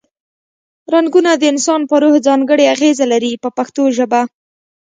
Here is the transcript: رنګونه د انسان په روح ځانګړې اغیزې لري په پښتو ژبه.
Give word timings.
رنګونه 0.93 1.31
د 1.35 1.43
انسان 1.53 1.81
په 1.89 1.95
روح 2.03 2.15
ځانګړې 2.27 2.65
اغیزې 2.75 3.05
لري 3.13 3.31
په 3.43 3.49
پښتو 3.57 3.83
ژبه. 3.97 4.21